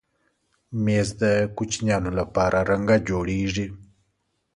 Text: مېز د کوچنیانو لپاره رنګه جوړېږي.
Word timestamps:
مېز 0.83 1.09
د 1.21 1.23
کوچنیانو 1.57 2.11
لپاره 2.19 2.57
رنګه 2.69 2.95
جوړېږي. 3.09 3.67